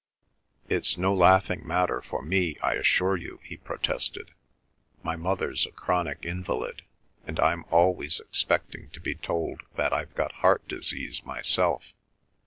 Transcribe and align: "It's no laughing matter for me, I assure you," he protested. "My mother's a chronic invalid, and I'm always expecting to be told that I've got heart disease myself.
"It's 0.67 0.97
no 0.97 1.13
laughing 1.13 1.61
matter 1.63 2.01
for 2.01 2.23
me, 2.23 2.57
I 2.63 2.73
assure 2.73 3.15
you," 3.17 3.39
he 3.43 3.55
protested. 3.55 4.31
"My 5.03 5.15
mother's 5.15 5.67
a 5.67 5.71
chronic 5.71 6.25
invalid, 6.25 6.81
and 7.27 7.39
I'm 7.39 7.65
always 7.69 8.19
expecting 8.19 8.89
to 8.93 8.99
be 8.99 9.13
told 9.13 9.61
that 9.75 9.93
I've 9.93 10.15
got 10.15 10.31
heart 10.41 10.67
disease 10.67 11.23
myself. 11.23 11.93